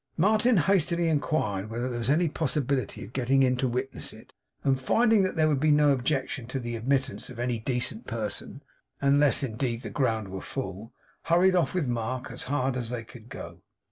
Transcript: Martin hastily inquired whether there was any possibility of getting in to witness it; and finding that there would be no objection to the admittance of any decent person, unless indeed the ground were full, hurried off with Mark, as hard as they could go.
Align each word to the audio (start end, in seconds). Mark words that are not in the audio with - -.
Martin 0.17 0.57
hastily 0.57 1.07
inquired 1.07 1.69
whether 1.69 1.87
there 1.87 1.99
was 1.99 2.09
any 2.09 2.27
possibility 2.27 3.05
of 3.05 3.13
getting 3.13 3.43
in 3.43 3.55
to 3.55 3.67
witness 3.67 4.13
it; 4.13 4.33
and 4.63 4.81
finding 4.81 5.21
that 5.21 5.35
there 5.35 5.47
would 5.47 5.59
be 5.59 5.69
no 5.69 5.91
objection 5.91 6.47
to 6.47 6.59
the 6.59 6.75
admittance 6.75 7.29
of 7.29 7.37
any 7.37 7.59
decent 7.59 8.07
person, 8.07 8.63
unless 8.99 9.43
indeed 9.43 9.83
the 9.83 9.91
ground 9.91 10.29
were 10.29 10.41
full, 10.41 10.91
hurried 11.25 11.55
off 11.55 11.75
with 11.75 11.87
Mark, 11.87 12.31
as 12.31 12.45
hard 12.49 12.75
as 12.75 12.89
they 12.89 13.03
could 13.03 13.29
go. 13.29 13.61